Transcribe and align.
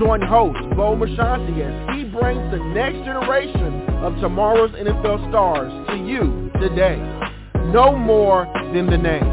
Join 0.00 0.22
host 0.22 0.58
Bo 0.76 0.96
Marchionte 0.96 1.60
as 1.60 1.94
he 1.94 2.04
brings 2.04 2.50
the 2.50 2.56
next 2.72 3.04
generation 3.04 3.86
of 4.02 4.18
tomorrow's 4.18 4.70
NFL 4.70 5.28
stars 5.28 5.70
to 5.90 5.96
you 5.96 6.50
today. 6.58 6.96
Know 7.70 7.94
more 7.94 8.50
than 8.72 8.86
the 8.86 8.96
name. 8.96 9.26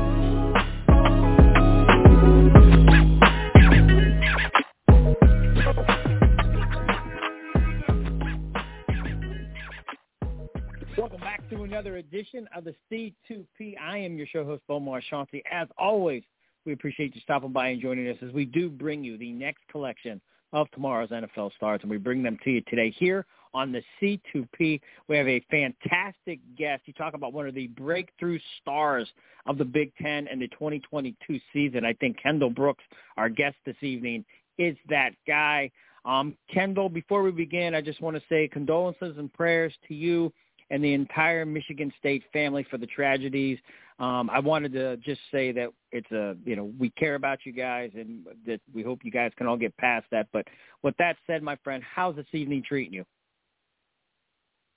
Welcome 10.98 11.22
back 11.22 11.50
to 11.50 11.64
another 11.64 11.96
edition 11.96 12.46
of 12.54 12.66
the 12.66 12.76
C2P. 12.92 13.76
I 13.82 14.00
am 14.00 14.18
your 14.18 14.28
show 14.28 14.44
host, 14.44 14.64
Bo 14.68 14.82
Marchionte. 14.82 15.42
As 15.50 15.70
always, 15.78 16.24
we 16.66 16.74
appreciate 16.74 17.16
you 17.16 17.22
stopping 17.22 17.54
by 17.54 17.70
and 17.70 17.82
joining 17.82 18.10
us 18.10 18.18
as 18.22 18.34
we 18.34 18.44
do 18.44 18.70
bring 18.70 19.06
you 19.06 19.18
the 19.18 19.32
next 19.32 19.62
collection 19.72 20.20
of 20.54 20.70
tomorrow's 20.72 21.10
NFL 21.10 21.52
stars, 21.56 21.80
and 21.82 21.92
we 21.92 21.98
bring 21.98 22.24
them 22.24 22.38
to 22.44 22.52
you 22.52 22.62
today 22.70 22.94
here 22.98 23.26
on 23.54 23.72
the 23.72 23.82
C2P. 24.02 24.80
We 25.08 25.18
have 25.18 25.28
a 25.28 25.44
fantastic 25.50 26.40
guest. 26.58 26.84
You 26.86 26.94
talk 26.94 27.14
about 27.14 27.34
one 27.34 27.48
of 27.48 27.56
the 27.56 27.68
breakthrough 27.68 28.40
stars 28.62 29.08
of 29.46 29.58
the 29.58 29.66
Big 29.66 29.92
Ten 30.02 30.28
and 30.28 30.42
the 30.42 30.48
2022 30.50 31.40
season. 31.54 31.86
I 31.86 31.94
think 31.94 32.18
Kendell 32.24 32.54
Brooks, 32.54 32.84
our 33.18 33.30
guest 33.30 33.56
this 33.66 33.76
evening, 33.82 34.26
is 34.58 34.78
that 34.90 35.12
guy. 35.28 35.72
Um, 36.06 36.38
Kendell, 36.56 36.94
before 36.94 37.24
we 37.24 37.32
begin, 37.32 37.76
I 37.76 37.82
just 37.82 38.02
want 38.02 38.16
to 38.16 38.24
say 38.30 38.48
condolences 38.48 39.18
and 39.18 39.32
prayers 39.34 39.74
to 39.88 39.94
you 39.94 40.32
and 40.70 40.84
the 40.84 40.94
entire 40.94 41.46
Michigan 41.46 41.92
State 42.00 42.24
family 42.34 42.66
for 42.70 42.78
the 42.78 42.88
tragedies. 42.88 43.58
Um, 44.00 44.30
I 44.30 44.40
wanted 44.40 44.74
to 44.74 44.98
just 44.98 45.22
say 45.32 45.52
that 45.54 45.70
it's 45.92 46.12
a, 46.12 46.36
you 46.46 46.56
know, 46.56 46.72
we 46.78 46.92
care 46.92 47.16
about 47.16 47.40
you 47.46 47.52
guys 47.52 47.92
and 47.96 48.26
that 48.46 48.60
we 48.74 48.84
hope 48.84 49.00
you 49.04 49.12
guys 49.12 49.32
can 49.38 49.48
all 49.48 49.58
get 49.58 49.76
past 49.78 50.06
that. 50.12 50.28
But 50.32 50.46
with 50.84 50.96
that 50.98 51.18
said, 51.26 51.42
my 51.42 51.56
friend, 51.64 51.84
how's 51.84 52.16
this 52.16 52.28
evening 52.34 52.64
treating 52.68 52.94
you? 52.94 53.06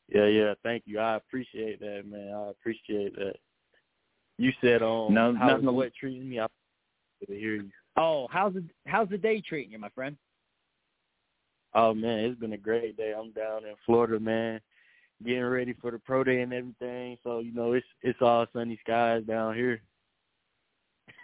Yeah, 0.09 0.27
yeah, 0.27 0.55
thank 0.63 0.85
you. 0.87 0.99
I 0.99 1.17
appreciate 1.17 1.81
that, 1.81 2.05
man. 2.07 2.35
I 2.35 2.51
appreciate 2.51 3.15
that. 3.17 3.35
You 4.39 4.53
said 4.61 4.83
um 4.83 5.13
No, 5.13 5.35
how's 5.39 5.51
nothing 5.51 5.67
the 5.67 5.71
to- 5.71 5.77
what 5.77 5.95
treating 5.95 6.29
me? 6.29 6.41
I 6.41 6.47
to 7.27 7.35
hear 7.35 7.57
you. 7.57 7.71
Oh, 7.97 8.27
how's 8.31 8.55
the 8.55 8.65
how's 8.87 9.09
the 9.11 9.19
day 9.19 9.43
treating 9.43 9.73
you, 9.73 9.79
my 9.79 9.91
friend? 9.91 10.17
Oh 11.75 11.95
man, 11.95 12.21
it's 12.21 12.41
been 12.41 12.55
a 12.55 12.59
great 12.59 12.97
day. 12.97 13.13
I'm 13.17 13.33
down 13.33 13.65
in 13.65 13.75
Florida, 13.85 14.19
man, 14.19 14.61
getting 15.25 15.45
ready 15.45 15.75
for 15.81 15.91
the 15.91 15.99
pro 15.99 16.25
day 16.25 16.41
and 16.41 16.53
everything. 16.53 17.19
So 17.23 17.41
you 17.41 17.53
know, 17.53 17.73
it's 17.73 17.87
it's 18.03 18.21
all 18.23 18.47
sunny 18.53 18.79
skies 18.85 19.23
down 19.27 19.55
here. 19.55 19.83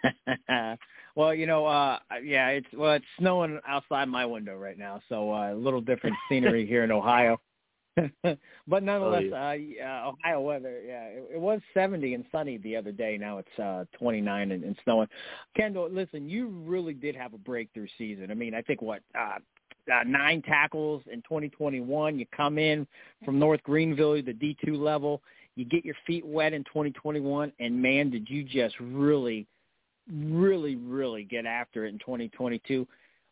well, 1.15 1.33
you 1.33 1.47
know, 1.47 1.65
uh 1.65 1.99
yeah, 2.23 2.49
it's 2.49 2.67
well, 2.73 2.93
it's 2.93 3.05
snowing 3.19 3.59
outside 3.67 4.05
my 4.05 4.25
window 4.25 4.55
right 4.57 4.77
now, 4.77 5.01
so 5.09 5.33
uh, 5.33 5.53
a 5.53 5.55
little 5.55 5.81
different 5.81 6.15
scenery 6.29 6.65
here 6.65 6.83
in 6.83 6.91
Ohio. 6.91 7.39
but 8.67 8.83
nonetheless, 8.83 9.23
Oh, 9.33 9.35
uh, 9.35 9.51
yeah, 9.53 10.05
Ohio 10.07 10.41
weather, 10.41 10.81
yeah, 10.85 11.05
it, 11.05 11.31
it 11.33 11.39
was 11.39 11.59
70 11.73 12.13
and 12.13 12.25
sunny 12.31 12.57
the 12.57 12.75
other 12.75 12.91
day. 12.91 13.17
Now 13.17 13.39
it's 13.39 13.59
uh 13.59 13.85
29 13.97 14.51
and, 14.51 14.63
and 14.63 14.77
snowing. 14.83 15.07
Kendell, 15.57 15.91
listen, 15.91 16.29
you 16.29 16.49
really 16.49 16.93
did 16.93 17.15
have 17.15 17.33
a 17.33 17.39
breakthrough 17.39 17.87
season. 17.97 18.29
I 18.29 18.35
mean, 18.35 18.53
I 18.53 18.61
think 18.61 18.81
what 18.81 19.01
uh, 19.19 19.39
uh 19.91 20.03
nine 20.03 20.41
tackles 20.41 21.03
in 21.11 21.21
2021. 21.21 22.19
You 22.19 22.25
come 22.35 22.57
in 22.57 22.87
from 23.25 23.39
North 23.39 23.63
Greenville, 23.63 24.15
the 24.15 24.33
D2 24.33 24.77
level. 24.77 25.21
You 25.55 25.65
get 25.65 25.83
your 25.83 25.95
feet 26.05 26.25
wet 26.25 26.53
in 26.53 26.63
2021, 26.65 27.51
and 27.59 27.81
man, 27.81 28.11
did 28.11 28.29
you 28.29 28.43
just 28.43 28.75
really 28.79 29.47
really, 30.11 30.75
really 30.75 31.23
get 31.23 31.45
after 31.45 31.85
it 31.85 31.89
in 31.89 31.99
2022. 31.99 32.87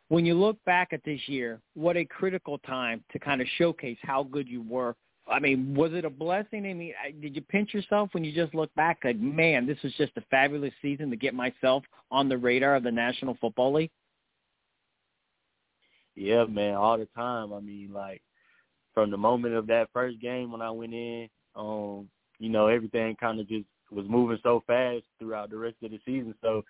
When 0.10 0.26
you 0.26 0.36
look 0.36 0.64
back 0.66 0.90
at 0.94 1.04
this 1.04 1.20
year, 1.28 1.60
what 1.74 1.98
a 1.98 2.06
critical 2.06 2.58
time 2.60 3.04
to 3.12 3.20
kind 3.20 3.42
of 3.42 3.48
showcase 3.58 3.98
how 4.02 4.24
good 4.24 4.48
you 4.48 4.62
were. 4.62 4.96
I 5.28 5.40
mean, 5.40 5.74
was 5.74 5.94
it 5.94 6.06
a 6.06 6.10
blessing? 6.10 6.68
I 6.68 6.74
mean, 6.74 6.94
did 7.20 7.36
you 7.36 7.42
pinch 7.42 7.74
yourself 7.74 8.10
when 8.12 8.24
you 8.24 8.32
just 8.32 8.54
look 8.54 8.74
back 8.76 9.00
like, 9.04 9.18
man, 9.20 9.66
this 9.66 9.80
was 9.84 9.92
just 9.94 10.12
a 10.18 10.22
fabulous 10.30 10.74
season 10.84 11.10
to 11.10 11.16
get 11.16 11.34
myself 11.34 11.84
on 12.12 12.30
the 12.30 12.38
radar 12.38 12.76
of 12.76 12.84
the 12.84 12.92
National 12.92 13.36
Football 13.42 13.74
League? 13.74 13.92
Yeah, 16.16 16.46
man, 16.46 16.76
all 16.76 16.98
the 16.98 17.08
time. 17.16 17.54
I 17.54 17.60
mean, 17.60 17.92
like 17.94 18.22
from 18.94 19.12
the 19.12 19.18
moment 19.18 19.56
of 19.56 19.68
that 19.68 19.90
first 19.94 20.20
game 20.22 20.52
when 20.52 20.62
I 20.62 20.72
went 20.72 20.94
in, 20.94 21.30
um, 21.56 22.10
you 22.40 22.50
know, 22.50 22.68
everything 22.68 23.16
kind 23.20 23.40
of 23.40 23.48
just 23.48 23.66
was 23.92 24.06
moving 24.10 24.40
so 24.44 24.64
fast 24.66 25.04
throughout 25.20 25.50
the 25.50 25.58
rest 25.58 25.76
of 25.84 25.92
the 25.92 26.00
season. 26.06 26.34
So 26.42 26.64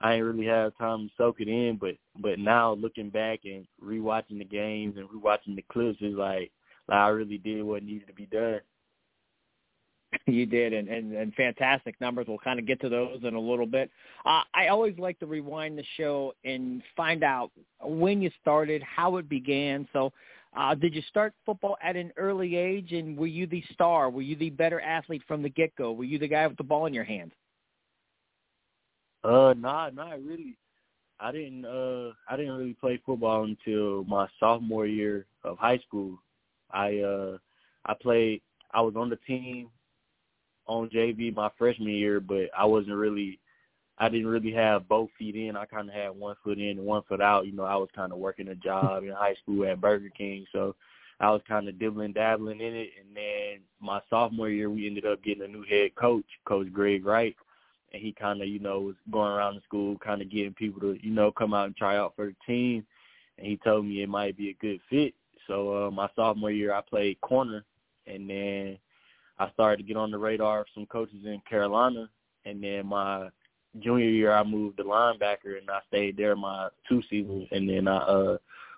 I 0.00 0.14
ain't 0.14 0.24
really 0.24 0.46
have 0.46 0.76
time 0.78 1.08
to 1.08 1.14
soak 1.16 1.40
it 1.40 1.48
in. 1.48 1.78
But 1.80 1.96
but 2.20 2.38
now 2.38 2.74
looking 2.74 3.10
back 3.10 3.40
and 3.44 3.66
rewatching 3.82 4.38
the 4.38 4.44
games 4.44 4.96
and 4.96 5.08
rewatching 5.08 5.56
the 5.56 5.64
clips 5.70 6.00
is 6.00 6.14
like 6.14 6.50
like 6.88 6.98
I 6.98 7.08
really 7.08 7.38
did 7.38 7.62
what 7.62 7.82
needed 7.82 8.06
to 8.08 8.14
be 8.14 8.26
done. 8.26 8.60
You 10.32 10.46
did, 10.46 10.72
and, 10.72 10.88
and, 10.88 11.12
and 11.12 11.34
fantastic 11.34 12.00
numbers. 12.00 12.26
We'll 12.26 12.38
kind 12.38 12.58
of 12.58 12.66
get 12.66 12.80
to 12.80 12.88
those 12.88 13.18
in 13.22 13.34
a 13.34 13.40
little 13.40 13.66
bit. 13.66 13.90
Uh, 14.24 14.40
I 14.54 14.68
always 14.68 14.98
like 14.98 15.18
to 15.18 15.26
rewind 15.26 15.76
the 15.76 15.84
show 15.98 16.32
and 16.44 16.82
find 16.96 17.22
out 17.22 17.50
when 17.82 18.22
you 18.22 18.30
started, 18.40 18.82
how 18.82 19.18
it 19.18 19.28
began. 19.28 19.86
So, 19.92 20.12
uh, 20.56 20.74
did 20.76 20.94
you 20.94 21.02
start 21.10 21.34
football 21.44 21.76
at 21.82 21.96
an 21.96 22.10
early 22.16 22.56
age, 22.56 22.92
and 22.92 23.18
were 23.18 23.26
you 23.26 23.46
the 23.46 23.62
star? 23.74 24.08
Were 24.08 24.22
you 24.22 24.34
the 24.34 24.48
better 24.48 24.80
athlete 24.80 25.22
from 25.28 25.42
the 25.42 25.50
get-go? 25.50 25.92
Were 25.92 26.04
you 26.04 26.18
the 26.18 26.28
guy 26.28 26.46
with 26.46 26.56
the 26.56 26.64
ball 26.64 26.86
in 26.86 26.94
your 26.94 27.04
hand? 27.04 27.32
Uh, 29.22 29.52
nah, 29.58 29.90
not 29.90 30.24
really. 30.24 30.56
I 31.20 31.32
didn't. 31.32 31.66
Uh, 31.66 32.12
I 32.28 32.36
didn't 32.36 32.52
really 32.52 32.74
play 32.74 33.00
football 33.04 33.44
until 33.44 34.04
my 34.04 34.26
sophomore 34.40 34.86
year 34.86 35.26
of 35.42 35.58
high 35.58 35.78
school. 35.86 36.18
I 36.70 36.98
uh, 36.98 37.38
I 37.86 37.94
played. 38.00 38.40
I 38.72 38.80
was 38.80 38.94
on 38.96 39.10
the 39.10 39.18
team 39.26 39.68
on 40.66 40.88
JV 40.88 41.34
my 41.34 41.50
freshman 41.58 41.88
year, 41.88 42.20
but 42.20 42.50
I 42.56 42.64
wasn't 42.64 42.96
really. 42.96 43.38
I 43.96 44.08
didn't 44.08 44.26
really 44.26 44.52
have 44.52 44.88
both 44.88 45.08
feet 45.16 45.36
in. 45.36 45.56
I 45.56 45.66
kind 45.66 45.88
of 45.88 45.94
had 45.94 46.08
one 46.08 46.34
foot 46.42 46.58
in 46.58 46.78
and 46.78 46.84
one 46.84 47.02
foot 47.08 47.20
out. 47.20 47.46
You 47.46 47.52
know, 47.52 47.62
I 47.62 47.76
was 47.76 47.90
kind 47.94 48.12
of 48.12 48.18
working 48.18 48.48
a 48.48 48.56
job 48.56 49.04
in 49.04 49.12
high 49.12 49.36
school 49.40 49.64
at 49.66 49.80
Burger 49.80 50.10
King, 50.18 50.46
so 50.52 50.74
I 51.20 51.30
was 51.30 51.42
kind 51.46 51.68
of 51.68 51.78
dibbling 51.78 52.12
dabbling 52.12 52.60
in 52.60 52.74
it. 52.74 52.90
And 53.00 53.14
then 53.14 53.60
my 53.80 54.00
sophomore 54.10 54.48
year, 54.48 54.68
we 54.68 54.88
ended 54.88 55.06
up 55.06 55.22
getting 55.22 55.44
a 55.44 55.48
new 55.48 55.62
head 55.62 55.94
coach, 55.94 56.24
Coach 56.44 56.72
Greg 56.72 57.06
Wright 57.06 57.36
and 57.94 58.02
he 58.02 58.12
kind 58.12 58.42
of, 58.42 58.48
you 58.48 58.58
know, 58.58 58.80
was 58.80 58.96
going 59.10 59.30
around 59.30 59.54
the 59.54 59.60
school, 59.62 59.96
kind 59.98 60.20
of 60.20 60.30
getting 60.30 60.52
people 60.52 60.80
to, 60.80 60.98
you 61.00 61.12
know, 61.12 61.30
come 61.30 61.54
out 61.54 61.66
and 61.66 61.76
try 61.76 61.96
out 61.96 62.12
for 62.16 62.26
the 62.26 62.34
team. 62.44 62.84
And 63.38 63.46
he 63.46 63.56
told 63.58 63.86
me 63.86 64.02
it 64.02 64.08
might 64.08 64.36
be 64.36 64.50
a 64.50 64.54
good 64.54 64.80
fit. 64.90 65.14
So 65.46 65.86
uh, 65.86 65.90
my 65.92 66.08
sophomore 66.16 66.50
year, 66.50 66.74
I 66.74 66.80
played 66.80 67.20
corner, 67.20 67.64
and 68.06 68.28
then 68.28 68.78
I 69.38 69.50
started 69.50 69.78
to 69.78 69.82
get 69.82 69.96
on 69.96 70.10
the 70.10 70.18
radar 70.18 70.60
of 70.60 70.66
some 70.74 70.86
coaches 70.86 71.24
in 71.24 71.40
Carolina. 71.48 72.08
And 72.44 72.62
then 72.62 72.86
my 72.86 73.28
junior 73.80 74.08
year, 74.08 74.32
I 74.32 74.42
moved 74.42 74.76
to 74.76 74.84
linebacker, 74.84 75.58
and 75.58 75.70
I 75.70 75.80
stayed 75.88 76.16
there 76.16 76.36
my 76.36 76.68
two 76.88 77.02
seasons. 77.10 77.48
And 77.50 77.68
then 77.68 77.88
I 77.88 77.96
uh, 77.96 78.36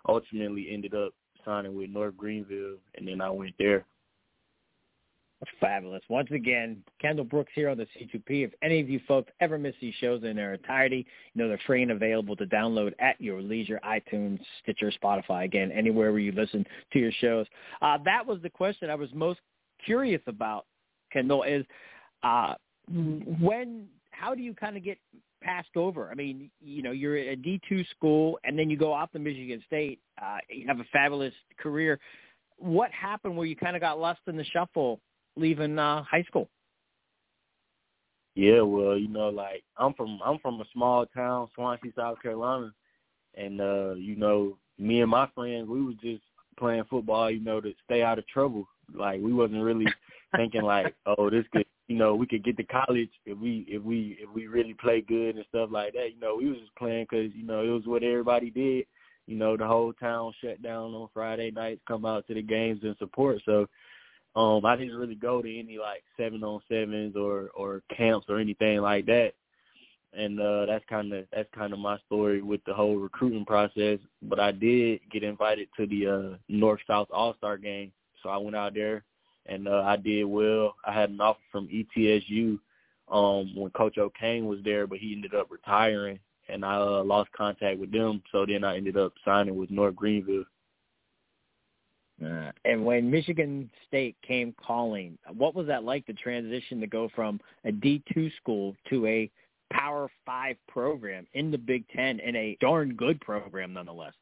ultimately 0.08 0.68
ended 0.70 0.94
up 0.94 1.12
signing 1.44 1.76
with 1.76 1.90
North 1.90 2.16
Greenville, 2.16 2.76
and 2.96 3.06
then 3.06 3.20
I 3.20 3.30
went 3.30 3.54
there. 3.58 3.84
Fabulous. 5.60 6.02
Once 6.08 6.30
again, 6.30 6.82
Kendell 7.02 7.28
Brooks 7.28 7.52
here 7.54 7.68
on 7.68 7.76
the 7.76 7.84
C2P. 7.84 8.46
If 8.46 8.52
any 8.62 8.80
of 8.80 8.88
you 8.88 9.00
folks 9.06 9.30
ever 9.40 9.58
miss 9.58 9.74
these 9.80 9.94
shows 10.00 10.24
in 10.24 10.36
their 10.36 10.54
entirety, 10.54 11.06
you 11.34 11.42
know 11.42 11.48
they're 11.48 11.60
free 11.66 11.82
and 11.82 11.90
available 11.90 12.34
to 12.36 12.46
download 12.46 12.94
at 13.00 13.20
your 13.20 13.42
leisure, 13.42 13.78
iTunes, 13.84 14.40
Stitcher, 14.62 14.90
Spotify, 15.02 15.44
again, 15.44 15.70
anywhere 15.72 16.10
where 16.10 16.20
you 16.20 16.32
listen 16.32 16.64
to 16.92 16.98
your 16.98 17.12
shows. 17.20 17.46
Uh, 17.82 17.98
that 18.04 18.26
was 18.26 18.40
the 18.42 18.50
question 18.50 18.88
I 18.88 18.94
was 18.94 19.10
most 19.12 19.40
curious 19.84 20.22
about, 20.26 20.66
Kendell, 21.14 21.46
is 21.46 21.64
uh, 22.22 22.54
when, 23.40 23.86
how 24.10 24.34
do 24.34 24.42
you 24.42 24.54
kind 24.54 24.76
of 24.76 24.84
get 24.84 24.98
passed 25.42 25.76
over? 25.76 26.10
I 26.10 26.14
mean, 26.14 26.50
you 26.60 26.82
know, 26.82 26.92
you're 26.92 27.16
at 27.16 27.26
a 27.26 27.36
D2 27.36 27.88
school 27.90 28.38
and 28.44 28.58
then 28.58 28.70
you 28.70 28.76
go 28.76 28.92
off 28.92 29.12
to 29.12 29.18
Michigan 29.18 29.62
State. 29.66 30.00
Uh, 30.20 30.38
you 30.50 30.66
have 30.66 30.80
a 30.80 30.86
fabulous 30.92 31.34
career. 31.58 31.98
What 32.58 32.90
happened 32.90 33.36
where 33.36 33.46
you 33.46 33.56
kind 33.56 33.76
of 33.76 33.82
got 33.82 33.98
lost 33.98 34.20
in 34.26 34.36
the 34.36 34.44
shuffle 34.44 35.00
leaving 35.36 35.78
uh, 35.78 36.02
high 36.02 36.22
school? 36.22 36.48
Yeah, 38.34 38.60
well, 38.60 38.98
you 38.98 39.08
know, 39.08 39.30
like 39.30 39.64
I'm 39.78 39.94
from 39.94 40.20
I'm 40.22 40.38
from 40.40 40.60
a 40.60 40.64
small 40.74 41.06
town, 41.06 41.48
Swansea, 41.54 41.90
South 41.96 42.20
Carolina, 42.20 42.70
and 43.34 43.62
uh, 43.62 43.94
you 43.94 44.14
know, 44.14 44.58
me 44.78 45.00
and 45.00 45.10
my 45.10 45.26
friends, 45.34 45.66
we 45.66 45.82
was 45.82 45.94
just 46.02 46.22
playing 46.58 46.84
football, 46.90 47.30
you 47.30 47.40
know, 47.40 47.62
to 47.62 47.72
stay 47.86 48.02
out 48.02 48.18
of 48.18 48.26
trouble. 48.28 48.68
Like 48.94 49.20
we 49.20 49.32
wasn't 49.32 49.62
really 49.62 49.86
thinking 50.36 50.62
like, 50.62 50.94
oh, 51.06 51.30
this 51.30 51.44
could, 51.52 51.66
you 51.88 51.96
know, 51.96 52.14
we 52.14 52.26
could 52.26 52.44
get 52.44 52.56
to 52.56 52.64
college 52.64 53.10
if 53.24 53.38
we 53.38 53.64
if 53.68 53.82
we 53.82 54.18
if 54.20 54.28
we 54.34 54.46
really 54.46 54.74
play 54.74 55.00
good 55.00 55.36
and 55.36 55.44
stuff 55.48 55.70
like 55.72 55.92
that. 55.94 56.10
You 56.14 56.20
know, 56.20 56.36
we 56.36 56.48
was 56.48 56.58
just 56.58 56.74
playing 56.76 57.06
because 57.10 57.30
you 57.34 57.44
know 57.44 57.62
it 57.62 57.68
was 57.70 57.86
what 57.86 58.02
everybody 58.02 58.50
did. 58.50 58.86
You 59.26 59.36
know, 59.36 59.56
the 59.56 59.66
whole 59.66 59.92
town 59.92 60.32
shut 60.40 60.62
down 60.62 60.94
on 60.94 61.08
Friday 61.12 61.50
nights, 61.50 61.80
come 61.88 62.04
out 62.04 62.26
to 62.28 62.34
the 62.34 62.42
games 62.42 62.80
and 62.84 62.96
support. 62.98 63.38
So, 63.44 63.66
um, 64.36 64.64
I 64.64 64.76
didn't 64.76 64.96
really 64.96 65.16
go 65.16 65.42
to 65.42 65.58
any 65.58 65.78
like 65.78 66.04
seven 66.16 66.44
on 66.44 66.60
sevens 66.68 67.16
or 67.16 67.50
or 67.54 67.82
camps 67.96 68.26
or 68.28 68.38
anything 68.38 68.80
like 68.80 69.06
that 69.06 69.32
and 70.16 70.40
uh 70.40 70.66
that's 70.66 70.84
kind 70.88 71.12
of 71.12 71.24
that's 71.32 71.48
kind 71.54 71.72
of 71.72 71.78
my 71.78 71.98
story 72.06 72.42
with 72.42 72.60
the 72.64 72.74
whole 72.74 72.96
recruiting 72.96 73.44
process 73.44 73.98
but 74.22 74.40
i 74.40 74.50
did 74.50 75.00
get 75.12 75.22
invited 75.22 75.68
to 75.76 75.86
the 75.86 76.06
uh 76.06 76.36
north 76.48 76.80
south 76.86 77.08
all 77.12 77.34
star 77.36 77.56
game 77.56 77.92
so 78.26 78.30
i 78.30 78.36
went 78.36 78.56
out 78.56 78.74
there 78.74 79.04
and 79.46 79.68
uh 79.68 79.82
i 79.86 79.96
did 79.96 80.24
well. 80.24 80.74
I 80.84 80.92
had 80.92 81.10
an 81.10 81.20
offer 81.20 81.40
from 81.52 81.68
etsu 81.72 82.58
um 83.08 83.54
when 83.54 83.70
coach 83.70 83.98
o'kane 83.98 84.46
was 84.46 84.58
there 84.64 84.86
but 84.86 84.98
he 84.98 85.12
ended 85.12 85.34
up 85.34 85.48
retiring 85.50 86.18
and 86.48 86.64
i 86.64 86.76
uh, 86.76 87.04
lost 87.04 87.30
contact 87.32 87.78
with 87.78 87.92
them. 87.92 88.22
So 88.32 88.44
then 88.44 88.64
i 88.64 88.76
ended 88.76 88.96
up 88.96 89.12
signing 89.24 89.56
with 89.56 89.70
north 89.70 89.94
greenville. 89.94 90.44
Uh, 92.24 92.50
and 92.64 92.82
when 92.82 93.10
Michigan 93.10 93.70
State 93.86 94.16
came 94.26 94.54
calling, 94.66 95.18
what 95.36 95.54
was 95.54 95.66
that 95.66 95.84
like 95.84 96.06
to 96.06 96.14
transition 96.14 96.80
to 96.80 96.86
go 96.86 97.10
from 97.14 97.38
a 97.66 97.70
D2 97.70 98.34
school 98.38 98.74
to 98.88 99.06
a 99.06 99.30
Power 99.70 100.08
Five 100.24 100.56
program 100.66 101.26
in 101.34 101.50
the 101.50 101.58
Big 101.58 101.86
Ten 101.88 102.18
and 102.20 102.34
a 102.34 102.56
darn 102.60 102.94
good 102.94 103.20
program 103.20 103.74
nonetheless. 103.74 104.14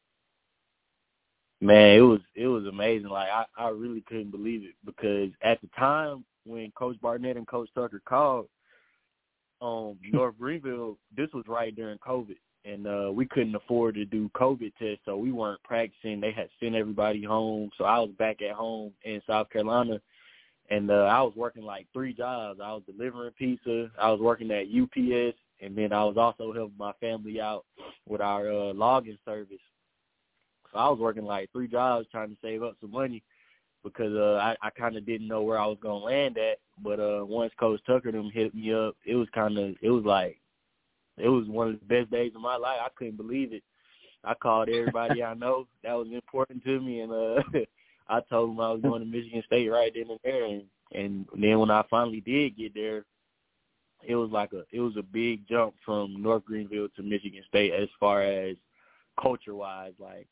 Man, 1.64 1.96
it 1.96 2.00
was 2.00 2.20
it 2.34 2.46
was 2.46 2.66
amazing. 2.66 3.08
Like 3.08 3.28
I, 3.30 3.44
I 3.56 3.68
really 3.70 4.02
couldn't 4.02 4.30
believe 4.30 4.64
it 4.64 4.74
because 4.84 5.30
at 5.42 5.60
the 5.62 5.68
time 5.78 6.22
when 6.44 6.70
Coach 6.72 7.00
Barnett 7.00 7.38
and 7.38 7.46
Coach 7.46 7.70
Tucker 7.74 8.02
called, 8.06 8.48
um, 9.62 9.96
North 10.12 10.38
Greenville, 10.38 10.98
this 11.16 11.30
was 11.32 11.44
right 11.48 11.74
during 11.74 11.96
COVID, 11.98 12.36
and 12.66 12.86
uh, 12.86 13.10
we 13.10 13.24
couldn't 13.24 13.54
afford 13.54 13.94
to 13.94 14.04
do 14.04 14.30
COVID 14.36 14.72
tests, 14.78 15.00
so 15.06 15.16
we 15.16 15.32
weren't 15.32 15.62
practicing. 15.62 16.20
They 16.20 16.32
had 16.32 16.50
sent 16.60 16.74
everybody 16.74 17.22
home, 17.22 17.70
so 17.78 17.84
I 17.84 17.98
was 17.98 18.10
back 18.18 18.42
at 18.42 18.54
home 18.54 18.92
in 19.04 19.22
South 19.26 19.48
Carolina 19.48 20.00
and 20.70 20.90
uh, 20.90 21.04
I 21.04 21.20
was 21.22 21.34
working 21.36 21.62
like 21.62 21.86
three 21.92 22.14
jobs. 22.14 22.60
I 22.62 22.72
was 22.72 22.82
delivering 22.86 23.32
pizza. 23.38 23.90
I 24.00 24.10
was 24.10 24.20
working 24.20 24.50
at 24.50 24.66
UPS, 24.66 25.36
and 25.60 25.76
then 25.76 25.92
I 25.92 26.04
was 26.04 26.16
also 26.16 26.52
helping 26.52 26.78
my 26.78 26.92
family 27.00 27.40
out 27.40 27.64
with 28.08 28.20
our 28.20 28.50
uh, 28.50 28.72
logging 28.72 29.18
service. 29.24 29.58
So 30.74 30.80
I 30.80 30.88
was 30.88 30.98
working 30.98 31.24
like 31.24 31.50
three 31.52 31.68
jobs 31.68 32.08
trying 32.10 32.30
to 32.30 32.36
save 32.42 32.62
up 32.62 32.76
some 32.80 32.90
money 32.90 33.22
because 33.84 34.12
uh, 34.12 34.38
I, 34.42 34.56
I 34.60 34.70
kind 34.70 34.96
of 34.96 35.06
didn't 35.06 35.28
know 35.28 35.42
where 35.42 35.58
I 35.58 35.66
was 35.66 35.78
gonna 35.80 36.04
land 36.04 36.36
at. 36.36 36.58
But 36.82 36.98
uh, 36.98 37.24
once 37.24 37.52
Coach 37.58 37.80
Tucker 37.86 38.10
them 38.10 38.30
hit 38.32 38.54
me 38.54 38.74
up, 38.74 38.96
it 39.06 39.14
was 39.14 39.28
kind 39.32 39.56
of 39.56 39.76
it 39.80 39.90
was 39.90 40.04
like 40.04 40.40
it 41.16 41.28
was 41.28 41.46
one 41.46 41.68
of 41.68 41.78
the 41.78 41.86
best 41.86 42.10
days 42.10 42.32
of 42.34 42.40
my 42.40 42.56
life. 42.56 42.80
I 42.84 42.88
couldn't 42.96 43.16
believe 43.16 43.52
it. 43.52 43.62
I 44.24 44.34
called 44.34 44.68
everybody 44.68 45.22
I 45.22 45.34
know 45.34 45.68
that 45.84 45.92
was 45.92 46.08
important 46.12 46.64
to 46.64 46.80
me, 46.80 47.00
and 47.00 47.12
uh, 47.12 47.42
I 48.08 48.20
told 48.28 48.50
him 48.50 48.60
I 48.60 48.72
was 48.72 48.82
going 48.82 49.00
to 49.00 49.06
Michigan 49.06 49.44
State 49.46 49.68
right 49.68 49.92
then 49.94 50.10
and 50.10 50.20
there, 50.24 50.44
and 50.44 50.64
and 50.92 51.26
then 51.40 51.60
when 51.60 51.70
I 51.70 51.84
finally 51.88 52.20
did 52.20 52.56
get 52.56 52.74
there, 52.74 53.04
it 54.02 54.16
was 54.16 54.30
like 54.30 54.52
a 54.52 54.64
it 54.72 54.80
was 54.80 54.96
a 54.96 55.02
big 55.02 55.46
jump 55.48 55.74
from 55.84 56.20
North 56.20 56.44
Greenville 56.44 56.88
to 56.96 57.02
Michigan 57.04 57.44
State 57.46 57.72
as 57.72 57.88
far 58.00 58.22
as 58.22 58.56
culture 59.20 59.54
wise. 59.54 59.92
Like 60.00 60.26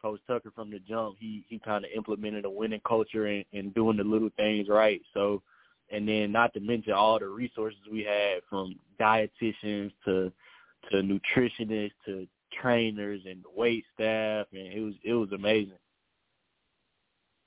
Coach 0.00 0.20
Tucker 0.26 0.50
from 0.54 0.70
the 0.70 0.78
jump, 0.80 1.16
he 1.18 1.44
he 1.48 1.58
kind 1.58 1.84
of 1.84 1.90
implemented 1.94 2.44
a 2.44 2.50
winning 2.50 2.80
culture 2.86 3.26
and, 3.26 3.44
and 3.52 3.74
doing 3.74 3.96
the 3.96 4.04
little 4.04 4.30
things 4.36 4.68
right. 4.68 5.00
So, 5.14 5.42
and 5.90 6.08
then 6.08 6.32
not 6.32 6.52
to 6.54 6.60
mention 6.60 6.92
all 6.92 7.18
the 7.18 7.28
resources 7.28 7.80
we 7.90 8.04
had 8.04 8.40
from 8.48 8.76
dietitians 9.00 9.92
to 10.04 10.32
to 10.90 10.96
nutritionists 10.96 11.90
to 12.06 12.26
trainers 12.60 13.20
and 13.28 13.44
wait 13.56 13.84
staff, 13.94 14.46
and 14.52 14.72
it 14.72 14.80
was 14.80 14.94
it 15.04 15.14
was 15.14 15.32
amazing. 15.32 15.78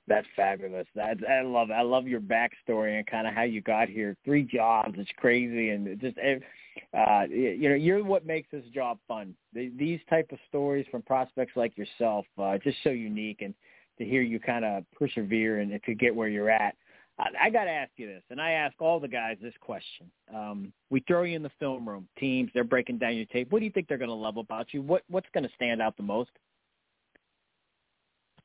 That's 0.08 0.26
fabulous. 0.34 0.86
That 0.94 1.18
I 1.28 1.42
love. 1.42 1.70
I 1.70 1.82
love 1.82 2.06
your 2.06 2.20
backstory 2.20 2.98
and 2.98 3.06
kind 3.06 3.26
of 3.26 3.34
how 3.34 3.42
you 3.42 3.60
got 3.60 3.88
here. 3.88 4.16
Three 4.24 4.42
jobs. 4.42 4.94
It's 4.98 5.10
crazy, 5.16 5.70
and 5.70 6.00
just 6.00 6.18
uh, 6.96 7.24
you 7.30 7.68
know, 7.68 7.74
you're 7.74 8.04
what 8.04 8.26
makes 8.26 8.48
this 8.50 8.64
job 8.74 8.98
fun. 9.08 9.34
These 9.54 10.00
type 10.08 10.28
of 10.32 10.38
stories 10.48 10.86
from 10.90 11.02
prospects 11.02 11.52
like 11.56 11.76
yourself, 11.76 12.26
uh, 12.38 12.58
just 12.58 12.78
so 12.84 12.90
unique, 12.90 13.42
and 13.42 13.54
to 13.98 14.04
hear 14.04 14.22
you 14.22 14.40
kind 14.40 14.64
of 14.64 14.84
persevere 14.98 15.60
and 15.60 15.78
to 15.84 15.94
get 15.94 16.14
where 16.14 16.28
you're 16.28 16.50
at. 16.50 16.74
I, 17.18 17.28
I 17.44 17.50
got 17.50 17.64
to 17.64 17.70
ask 17.70 17.90
you 17.96 18.06
this, 18.06 18.22
and 18.30 18.40
I 18.40 18.52
ask 18.52 18.74
all 18.80 18.98
the 18.98 19.08
guys 19.08 19.36
this 19.42 19.54
question. 19.60 20.10
Um, 20.34 20.72
we 20.90 21.00
throw 21.06 21.24
you 21.24 21.36
in 21.36 21.42
the 21.42 21.50
film 21.58 21.88
room. 21.88 22.08
Teams, 22.18 22.50
they're 22.54 22.64
breaking 22.64 22.98
down 22.98 23.16
your 23.16 23.26
tape. 23.26 23.52
What 23.52 23.58
do 23.58 23.64
you 23.64 23.70
think 23.70 23.88
they're 23.88 23.98
going 23.98 24.08
to 24.08 24.14
love 24.14 24.38
about 24.38 24.72
you? 24.72 24.82
What 24.82 25.02
What's 25.08 25.28
going 25.34 25.44
to 25.44 25.54
stand 25.56 25.82
out 25.82 25.96
the 25.96 26.02
most? 26.02 26.30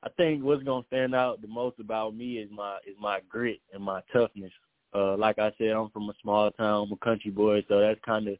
I 0.03 0.09
think 0.09 0.43
what's 0.43 0.63
gonna 0.63 0.85
stand 0.87 1.15
out 1.15 1.41
the 1.41 1.47
most 1.47 1.79
about 1.79 2.15
me 2.15 2.37
is 2.37 2.49
my 2.51 2.77
is 2.87 2.95
my 2.99 3.19
grit 3.27 3.59
and 3.73 3.83
my 3.83 4.01
toughness. 4.13 4.51
Uh, 4.93 5.17
like 5.17 5.39
I 5.39 5.51
said, 5.57 5.69
I'm 5.69 5.89
from 5.89 6.09
a 6.09 6.13
small 6.21 6.51
town, 6.51 6.87
I'm 6.87 6.93
a 6.93 7.05
country 7.05 7.31
boy, 7.31 7.63
so 7.67 7.79
that's 7.79 7.99
kind 8.05 8.27
of 8.27 8.37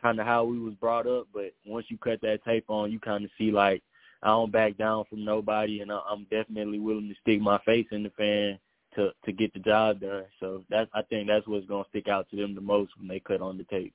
kind 0.00 0.20
of 0.20 0.26
how 0.26 0.44
we 0.44 0.58
was 0.58 0.74
brought 0.74 1.06
up. 1.06 1.26
But 1.32 1.52
once 1.66 1.86
you 1.88 1.98
cut 1.98 2.20
that 2.22 2.44
tape 2.44 2.64
on, 2.68 2.92
you 2.92 3.00
kind 3.00 3.24
of 3.24 3.30
see 3.36 3.50
like 3.50 3.82
I 4.22 4.28
don't 4.28 4.52
back 4.52 4.76
down 4.76 5.04
from 5.08 5.24
nobody, 5.24 5.80
and 5.80 5.90
I'm 5.92 6.26
definitely 6.30 6.78
willing 6.78 7.08
to 7.08 7.14
stick 7.20 7.40
my 7.40 7.58
face 7.64 7.86
in 7.90 8.02
the 8.02 8.10
fan 8.10 8.58
to 8.94 9.10
to 9.24 9.32
get 9.32 9.52
the 9.52 9.60
job 9.60 10.00
done. 10.00 10.24
So 10.40 10.64
that's 10.70 10.90
I 10.94 11.02
think 11.02 11.28
that's 11.28 11.46
what's 11.46 11.66
gonna 11.66 11.84
stick 11.90 12.08
out 12.08 12.28
to 12.30 12.36
them 12.36 12.54
the 12.54 12.60
most 12.60 12.92
when 12.98 13.08
they 13.08 13.20
cut 13.20 13.40
on 13.40 13.58
the 13.58 13.64
tape. 13.64 13.94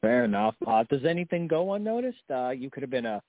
Fair 0.00 0.24
enough. 0.24 0.54
Uh, 0.66 0.84
does 0.88 1.04
anything 1.04 1.46
go 1.46 1.74
unnoticed? 1.74 2.30
Uh, 2.30 2.50
you 2.50 2.70
could 2.70 2.82
have 2.82 2.90
been 2.90 3.06
a 3.06 3.22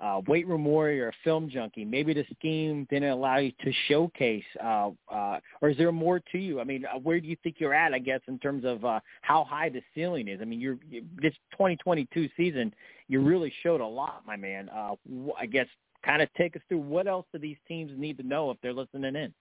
uh, 0.00 0.20
weight 0.26 0.46
room 0.46 0.64
warrior, 0.64 1.08
a 1.08 1.12
film 1.24 1.48
junkie. 1.48 1.84
Maybe 1.84 2.12
the 2.12 2.24
scheme 2.34 2.86
didn't 2.90 3.10
allow 3.10 3.38
you 3.38 3.52
to 3.62 3.72
showcase, 3.88 4.44
uh, 4.62 4.90
uh, 5.10 5.40
or 5.62 5.70
is 5.70 5.76
there 5.78 5.90
more 5.92 6.20
to 6.32 6.38
you? 6.38 6.60
I 6.60 6.64
mean, 6.64 6.84
uh, 6.84 6.98
where 6.98 7.18
do 7.20 7.26
you 7.26 7.36
think 7.42 7.56
you're 7.58 7.74
at? 7.74 7.94
I 7.94 7.98
guess 7.98 8.20
in 8.28 8.38
terms 8.38 8.64
of 8.64 8.84
uh, 8.84 9.00
how 9.22 9.44
high 9.44 9.68
the 9.68 9.82
ceiling 9.94 10.28
is. 10.28 10.40
I 10.40 10.44
mean, 10.44 10.60
you're 10.60 10.78
you, 10.90 11.04
this 11.20 11.32
2022 11.52 12.28
season, 12.36 12.74
you 13.08 13.20
really 13.20 13.52
showed 13.62 13.80
a 13.80 13.86
lot, 13.86 14.22
my 14.26 14.36
man. 14.36 14.68
Uh, 14.68 14.94
I 15.38 15.46
guess 15.46 15.66
kind 16.04 16.20
of 16.20 16.32
take 16.34 16.56
us 16.56 16.62
through 16.68 16.80
what 16.80 17.06
else 17.06 17.26
do 17.32 17.38
these 17.38 17.56
teams 17.66 17.90
need 17.96 18.18
to 18.18 18.26
know 18.26 18.50
if 18.50 18.58
they're 18.62 18.74
listening 18.74 19.16
in. 19.16 19.32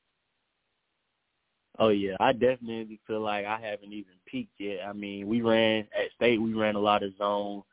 Oh 1.78 1.90
yeah, 1.90 2.16
I 2.22 2.32
definitely 2.32 3.02
feel 3.06 3.20
like 3.20 3.46
I 3.46 3.60
haven't 3.60 3.92
even 3.92 4.14
peaked 4.26 4.60
yet. 4.60 4.80
I 4.88 4.94
mean, 4.94 5.28
we 5.28 5.42
ran 5.42 5.88
at 5.94 6.12
state, 6.16 6.42
we 6.42 6.54
ran 6.54 6.76
a 6.76 6.80
lot 6.80 7.04
of 7.04 7.12
zone 7.18 7.64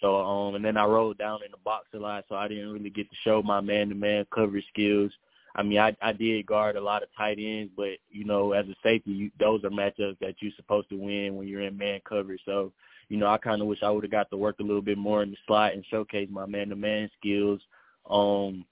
so 0.00 0.16
um, 0.16 0.54
and 0.54 0.64
then 0.64 0.76
I 0.76 0.84
rolled 0.84 1.18
down 1.18 1.40
in 1.44 1.50
the 1.50 1.56
box 1.58 1.86
a 1.94 1.98
lot, 1.98 2.24
so 2.28 2.34
I 2.34 2.48
didn't 2.48 2.72
really 2.72 2.90
get 2.90 3.10
to 3.10 3.16
show 3.24 3.42
my 3.42 3.60
man-to-man 3.60 4.26
coverage 4.34 4.66
skills. 4.72 5.12
I 5.54 5.62
mean, 5.62 5.78
I 5.78 5.96
I 6.02 6.12
did 6.12 6.44
guard 6.46 6.76
a 6.76 6.80
lot 6.80 7.02
of 7.02 7.08
tight 7.16 7.38
ends, 7.40 7.72
but 7.76 7.98
you 8.10 8.24
know, 8.24 8.52
as 8.52 8.66
a 8.66 8.74
safety, 8.82 9.10
you, 9.10 9.30
those 9.40 9.64
are 9.64 9.70
matchups 9.70 10.18
that 10.20 10.34
you're 10.40 10.52
supposed 10.56 10.90
to 10.90 10.96
win 10.98 11.36
when 11.36 11.48
you're 11.48 11.62
in 11.62 11.78
man 11.78 12.00
coverage. 12.06 12.42
So, 12.44 12.72
you 13.08 13.16
know, 13.16 13.26
I 13.26 13.38
kind 13.38 13.62
of 13.62 13.68
wish 13.68 13.82
I 13.82 13.90
would 13.90 14.04
have 14.04 14.10
got 14.10 14.30
to 14.30 14.36
work 14.36 14.56
a 14.60 14.64
little 14.64 14.82
bit 14.82 14.98
more 14.98 15.22
in 15.22 15.30
the 15.30 15.36
slot 15.46 15.72
and 15.72 15.84
showcase 15.86 16.28
my 16.30 16.44
man-to-man 16.44 17.10
skills. 17.18 17.60
Um, 18.08 18.66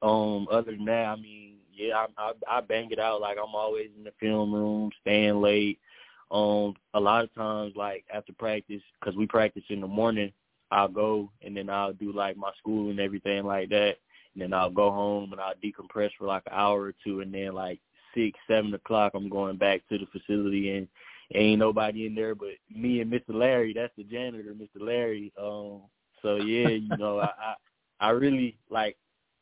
um, 0.00 0.46
other 0.50 0.72
than 0.72 0.84
that, 0.84 1.06
I 1.06 1.16
mean, 1.16 1.56
yeah, 1.74 2.06
I, 2.16 2.30
I 2.48 2.58
I 2.58 2.60
bang 2.60 2.90
it 2.92 3.00
out 3.00 3.20
like 3.20 3.36
I'm 3.38 3.54
always 3.54 3.90
in 3.96 4.04
the 4.04 4.12
film 4.20 4.54
room, 4.54 4.90
staying 5.00 5.40
late, 5.40 5.80
um, 6.30 6.74
a 6.94 7.00
lot 7.00 7.24
of 7.24 7.34
times, 7.34 7.74
like 7.76 8.04
after 8.12 8.32
practice, 8.32 8.82
because 9.00 9.16
we 9.16 9.26
practice 9.26 9.64
in 9.68 9.80
the 9.80 9.86
morning, 9.86 10.32
I'll 10.70 10.88
go 10.88 11.30
and 11.42 11.56
then 11.56 11.70
I'll 11.70 11.92
do 11.92 12.12
like 12.12 12.36
my 12.36 12.50
school 12.58 12.90
and 12.90 12.98
everything 12.98 13.44
like 13.44 13.68
that. 13.70 13.96
And 14.34 14.42
then 14.42 14.52
I'll 14.52 14.70
go 14.70 14.90
home 14.90 15.32
and 15.32 15.40
I'll 15.40 15.54
decompress 15.54 16.10
for 16.18 16.26
like 16.26 16.42
an 16.46 16.52
hour 16.54 16.82
or 16.82 16.94
two, 17.04 17.20
and 17.20 17.32
then 17.32 17.54
like 17.54 17.80
six, 18.14 18.38
seven 18.48 18.74
o'clock, 18.74 19.12
I'm 19.14 19.28
going 19.28 19.56
back 19.56 19.82
to 19.88 19.98
the 19.98 20.06
facility, 20.06 20.76
and 20.76 20.88
ain't 21.34 21.60
nobody 21.60 22.06
in 22.06 22.14
there 22.14 22.34
but 22.34 22.50
me 22.74 23.00
and 23.00 23.12
Mr. 23.12 23.34
Larry. 23.34 23.72
That's 23.72 23.92
the 23.96 24.04
janitor, 24.04 24.54
Mr. 24.54 24.80
Larry. 24.80 25.32
Um, 25.40 25.82
so 26.22 26.36
yeah, 26.36 26.68
you 26.68 26.96
know, 26.96 27.20
I, 27.20 27.30
I 27.38 27.54
I 28.00 28.10
really 28.10 28.58
like 28.68 28.96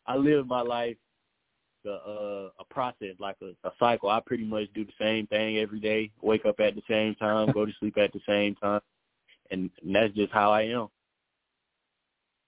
I 0.06 0.16
live 0.16 0.46
my 0.46 0.60
life 0.60 0.96
a 1.86 1.92
uh, 1.92 2.48
a 2.58 2.64
process, 2.70 3.14
like 3.18 3.36
a, 3.42 3.68
a 3.68 3.72
cycle. 3.78 4.08
I 4.08 4.20
pretty 4.20 4.44
much 4.44 4.72
do 4.74 4.84
the 4.84 4.92
same 4.98 5.26
thing 5.26 5.58
every 5.58 5.80
day. 5.80 6.10
Wake 6.22 6.46
up 6.46 6.60
at 6.60 6.74
the 6.74 6.82
same 6.88 7.14
time, 7.16 7.52
go 7.52 7.66
to 7.66 7.72
sleep 7.80 7.96
at 7.98 8.12
the 8.12 8.20
same 8.26 8.54
time, 8.56 8.80
and, 9.50 9.70
and 9.82 9.94
that's 9.94 10.14
just 10.14 10.32
how 10.32 10.52
I 10.52 10.62
am. 10.62 10.88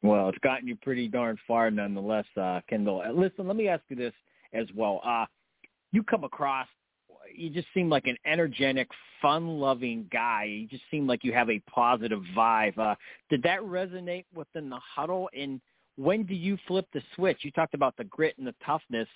Well, 0.02 0.28
it's 0.28 0.38
gotten 0.38 0.68
you 0.68 0.76
pretty 0.76 1.08
darn 1.08 1.38
far, 1.48 1.70
nonetheless, 1.70 2.26
uh, 2.36 2.60
Kendell. 2.70 3.06
Uh, 3.06 3.12
listen, 3.12 3.46
let 3.46 3.56
me 3.56 3.68
ask 3.68 3.82
you 3.88 3.96
this 3.96 4.12
as 4.52 4.66
well. 4.74 5.00
Uh, 5.04 5.26
you 5.92 6.02
come 6.02 6.24
across, 6.24 6.68
you 7.34 7.50
just 7.50 7.66
seem 7.74 7.88
like 7.88 8.06
an 8.06 8.16
energetic, 8.24 8.88
fun-loving 9.20 10.06
guy. 10.12 10.44
You 10.44 10.66
just 10.68 10.84
seem 10.90 11.06
like 11.06 11.24
you 11.24 11.32
have 11.32 11.50
a 11.50 11.58
positive 11.60 12.22
vibe. 12.36 12.78
Uh, 12.78 12.94
did 13.30 13.42
that 13.42 13.60
resonate 13.60 14.26
within 14.34 14.68
the 14.68 14.78
huddle? 14.94 15.28
And 15.36 15.60
when 15.96 16.24
do 16.24 16.34
you 16.34 16.58
flip 16.66 16.86
the 16.92 17.02
switch? 17.14 17.38
You 17.42 17.50
talked 17.50 17.74
about 17.74 17.96
the 17.96 18.04
grit 18.04 18.36
and 18.38 18.46
the 18.46 18.54
toughness 18.64 19.08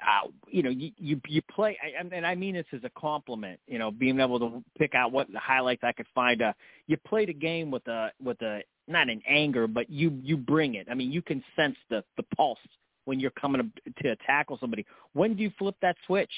uh, 0.00 0.28
you 0.48 0.62
know, 0.62 0.70
you 0.70 0.92
you, 0.96 1.20
you 1.26 1.42
play, 1.42 1.76
and 1.98 2.24
I 2.24 2.34
mean 2.34 2.54
this 2.54 2.66
as 2.72 2.80
a 2.84 2.90
compliment. 2.90 3.58
You 3.66 3.78
know, 3.78 3.90
being 3.90 4.20
able 4.20 4.38
to 4.38 4.62
pick 4.78 4.94
out 4.94 5.12
what 5.12 5.30
the 5.32 5.40
highlights 5.40 5.82
I 5.82 5.92
could 5.92 6.06
find. 6.14 6.40
Uh, 6.40 6.52
you 6.86 6.96
play 6.96 7.26
the 7.26 7.34
game 7.34 7.70
with 7.70 7.86
a 7.88 8.10
with 8.22 8.40
a 8.42 8.60
not 8.86 9.08
an 9.08 9.20
anger, 9.28 9.66
but 9.66 9.90
you 9.90 10.18
you 10.22 10.36
bring 10.36 10.74
it. 10.74 10.86
I 10.90 10.94
mean, 10.94 11.10
you 11.10 11.22
can 11.22 11.42
sense 11.56 11.76
the 11.90 12.04
the 12.16 12.22
pulse 12.36 12.58
when 13.06 13.18
you're 13.18 13.32
coming 13.32 13.72
to, 13.86 14.02
to 14.02 14.16
tackle 14.24 14.58
somebody. 14.60 14.86
When 15.14 15.34
do 15.34 15.42
you 15.42 15.50
flip 15.58 15.74
that 15.82 15.96
switch? 16.06 16.32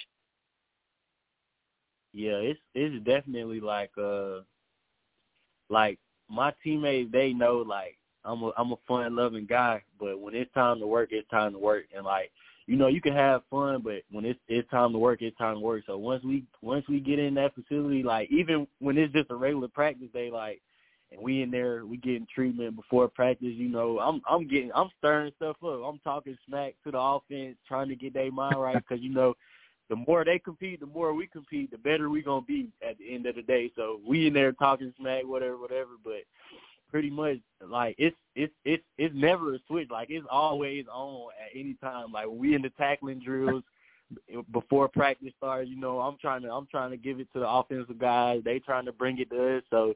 Yeah, 2.12 2.36
it's 2.36 2.60
it's 2.74 3.04
definitely 3.04 3.60
like 3.60 3.90
uh 3.98 4.40
like 5.68 5.98
my 6.28 6.52
teammates 6.64 7.12
they 7.12 7.32
know 7.32 7.58
like 7.58 7.98
I'm 8.24 8.42
a 8.42 8.52
I'm 8.56 8.72
a 8.72 8.76
fun 8.86 9.16
loving 9.16 9.46
guy, 9.46 9.82
but 9.98 10.20
when 10.20 10.34
it's 10.34 10.52
time 10.52 10.78
to 10.80 10.86
work, 10.86 11.10
it's 11.12 11.28
time 11.30 11.52
to 11.52 11.58
work 11.58 11.84
and 11.94 12.04
like 12.04 12.30
you 12.66 12.76
know, 12.76 12.86
you 12.86 13.00
can 13.00 13.14
have 13.14 13.42
fun, 13.50 13.82
but 13.82 14.02
when 14.12 14.24
it's 14.24 14.38
it's 14.46 14.70
time 14.70 14.92
to 14.92 14.98
work, 14.98 15.22
it's 15.22 15.36
time 15.38 15.56
to 15.56 15.60
work. 15.60 15.82
So 15.86 15.98
once 15.98 16.22
we 16.22 16.44
once 16.62 16.86
we 16.88 17.00
get 17.00 17.18
in 17.18 17.34
that 17.34 17.54
facility, 17.54 18.04
like 18.04 18.30
even 18.30 18.66
when 18.78 18.96
it's 18.96 19.12
just 19.12 19.30
a 19.30 19.34
regular 19.34 19.66
practice 19.66 20.08
day, 20.12 20.30
like 20.30 20.60
and 21.10 21.20
we 21.20 21.42
in 21.42 21.50
there, 21.50 21.84
we 21.84 21.96
getting 21.96 22.28
treatment 22.32 22.76
before 22.76 23.08
practice. 23.08 23.54
You 23.54 23.68
know, 23.68 23.98
I'm 23.98 24.22
I'm 24.28 24.46
getting 24.46 24.70
I'm 24.72 24.88
stirring 24.98 25.32
stuff 25.36 25.56
up. 25.64 25.80
I'm 25.84 25.98
talking 26.04 26.38
smack 26.46 26.74
to 26.84 26.92
the 26.92 27.00
offense, 27.00 27.56
trying 27.66 27.88
to 27.88 27.96
get 27.96 28.14
their 28.14 28.30
mind 28.30 28.60
right 28.60 28.76
because 28.76 29.02
you 29.02 29.12
know, 29.12 29.34
the 29.88 29.96
more 29.96 30.24
they 30.24 30.38
compete, 30.38 30.78
the 30.78 30.86
more 30.86 31.12
we 31.12 31.26
compete, 31.26 31.72
the 31.72 31.78
better 31.78 32.08
we 32.08 32.22
gonna 32.22 32.46
be 32.46 32.68
at 32.88 32.98
the 32.98 33.12
end 33.12 33.26
of 33.26 33.34
the 33.34 33.42
day. 33.42 33.72
So 33.74 33.98
we 34.06 34.28
in 34.28 34.32
there 34.32 34.52
talking 34.52 34.94
smack, 34.96 35.24
whatever, 35.24 35.56
whatever. 35.56 35.90
But 36.04 36.22
pretty 36.90 37.10
much 37.10 37.38
like 37.66 37.94
it's 37.98 38.16
it's 38.34 38.52
it's 38.64 38.82
it's 38.98 39.14
never 39.14 39.54
a 39.54 39.58
switch. 39.66 39.88
Like 39.90 40.08
it's 40.10 40.26
always 40.30 40.84
on 40.92 41.28
at 41.40 41.58
any 41.58 41.74
time. 41.74 42.12
Like 42.12 42.26
we 42.28 42.54
in 42.54 42.62
the 42.62 42.70
tackling 42.70 43.20
drills 43.24 43.62
before 44.52 44.88
practice 44.88 45.32
starts. 45.36 45.68
You 45.68 45.76
know, 45.76 46.00
I'm 46.00 46.16
trying 46.20 46.42
to 46.42 46.52
I'm 46.52 46.66
trying 46.70 46.90
to 46.90 46.96
give 46.96 47.20
it 47.20 47.28
to 47.32 47.40
the 47.40 47.48
offensive 47.48 47.98
guys. 47.98 48.42
They 48.44 48.58
trying 48.58 48.86
to 48.86 48.92
bring 48.92 49.18
it 49.18 49.30
to 49.30 49.58
us. 49.58 49.62
So 49.70 49.94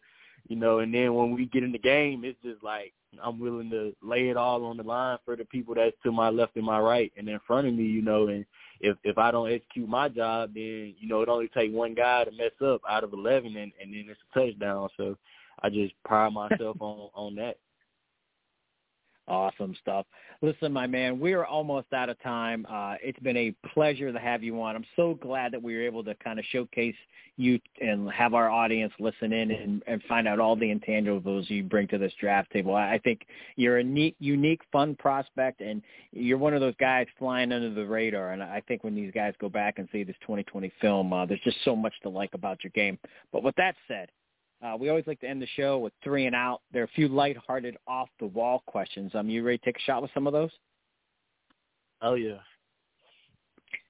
you 0.48 0.56
know, 0.56 0.80
and 0.80 0.92
then 0.92 1.14
when 1.14 1.32
we 1.32 1.46
get 1.46 1.62
in 1.62 1.72
the 1.72 1.78
game, 1.78 2.24
it's 2.24 2.38
just 2.42 2.62
like 2.62 2.92
I'm 3.22 3.38
willing 3.38 3.70
to 3.70 3.94
lay 4.02 4.28
it 4.28 4.36
all 4.36 4.64
on 4.64 4.76
the 4.76 4.82
line 4.82 5.18
for 5.24 5.36
the 5.36 5.44
people 5.44 5.74
that's 5.74 5.96
to 6.02 6.12
my 6.12 6.28
left 6.28 6.56
and 6.56 6.64
my 6.64 6.78
right 6.78 7.12
and 7.16 7.28
in 7.28 7.40
front 7.46 7.66
of 7.66 7.74
me, 7.74 7.84
you 7.84 8.02
know, 8.02 8.28
and 8.28 8.44
if 8.80 8.96
if 9.04 9.18
I 9.18 9.30
don't 9.30 9.50
execute 9.50 9.88
my 9.88 10.08
job 10.08 10.52
then, 10.54 10.94
you 10.98 11.08
know, 11.08 11.22
it 11.22 11.28
only 11.28 11.48
take 11.48 11.72
one 11.72 11.94
guy 11.94 12.24
to 12.24 12.30
mess 12.32 12.52
up 12.64 12.82
out 12.88 13.04
of 13.04 13.12
eleven 13.12 13.56
and, 13.56 13.72
and 13.80 13.94
then 13.94 14.06
it's 14.08 14.20
a 14.34 14.38
touchdown. 14.38 14.88
So 14.96 15.16
I 15.64 15.70
just 15.70 15.94
pride 16.04 16.32
myself 16.34 16.76
on 16.80 17.08
on 17.14 17.34
that. 17.36 17.56
Awesome 19.26 19.74
stuff. 19.80 20.04
Listen, 20.42 20.70
my 20.70 20.86
man, 20.86 21.18
we 21.18 21.32
are 21.32 21.46
almost 21.46 21.90
out 21.94 22.10
of 22.10 22.22
time. 22.22 22.66
Uh, 22.68 22.96
it's 23.02 23.18
been 23.20 23.38
a 23.38 23.54
pleasure 23.72 24.12
to 24.12 24.18
have 24.18 24.42
you 24.42 24.60
on. 24.60 24.76
I'm 24.76 24.84
so 24.96 25.14
glad 25.14 25.52
that 25.52 25.62
we 25.62 25.74
were 25.74 25.80
able 25.80 26.04
to 26.04 26.14
kind 26.16 26.38
of 26.38 26.44
showcase 26.50 26.94
you 27.38 27.58
and 27.80 28.10
have 28.10 28.34
our 28.34 28.50
audience 28.50 28.92
listen 29.00 29.32
in 29.32 29.50
and, 29.50 29.82
and 29.86 30.02
find 30.02 30.28
out 30.28 30.40
all 30.40 30.56
the 30.56 30.66
intangibles 30.66 31.48
you 31.48 31.62
bring 31.62 31.88
to 31.88 31.96
this 31.96 32.12
draft 32.20 32.50
table. 32.50 32.74
I 32.76 33.00
think 33.02 33.22
you're 33.56 33.78
a 33.78 33.82
neat, 33.82 34.14
unique, 34.18 34.60
fun 34.70 34.94
prospect, 34.96 35.62
and 35.62 35.80
you're 36.12 36.36
one 36.36 36.52
of 36.52 36.60
those 36.60 36.76
guys 36.78 37.06
flying 37.18 37.50
under 37.50 37.72
the 37.72 37.86
radar. 37.86 38.32
And 38.32 38.42
I 38.42 38.62
think 38.68 38.84
when 38.84 38.94
these 38.94 39.12
guys 39.14 39.32
go 39.40 39.48
back 39.48 39.78
and 39.78 39.88
see 39.90 40.04
this 40.04 40.16
2020 40.20 40.70
film, 40.82 41.14
uh, 41.14 41.24
there's 41.24 41.40
just 41.40 41.64
so 41.64 41.74
much 41.74 41.94
to 42.02 42.10
like 42.10 42.34
about 42.34 42.62
your 42.62 42.72
game. 42.74 42.98
But 43.32 43.42
with 43.42 43.56
that 43.56 43.74
said, 43.88 44.10
uh, 44.64 44.76
we 44.76 44.88
always 44.88 45.06
like 45.06 45.20
to 45.20 45.28
end 45.28 45.42
the 45.42 45.48
show 45.56 45.78
with 45.78 45.92
three 46.02 46.26
and 46.26 46.34
out. 46.34 46.62
There 46.72 46.82
are 46.82 46.86
a 46.86 46.94
few 46.94 47.08
lighthearted, 47.08 47.76
off-the-wall 47.86 48.62
questions. 48.66 49.12
Um, 49.14 49.28
you 49.28 49.42
ready 49.42 49.58
to 49.58 49.64
take 49.64 49.76
a 49.76 49.82
shot 49.82 50.00
with 50.00 50.10
some 50.14 50.26
of 50.26 50.32
those? 50.32 50.50
Oh 52.00 52.14
yeah. 52.14 52.38